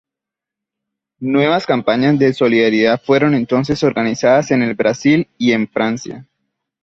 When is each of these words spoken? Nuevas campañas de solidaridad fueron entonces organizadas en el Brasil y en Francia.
Nuevas 1.19 1.67
campañas 1.67 2.17
de 2.17 2.33
solidaridad 2.33 2.99
fueron 2.99 3.35
entonces 3.35 3.83
organizadas 3.83 4.49
en 4.49 4.63
el 4.63 4.73
Brasil 4.73 5.29
y 5.37 5.51
en 5.51 5.67
Francia. 5.67 6.27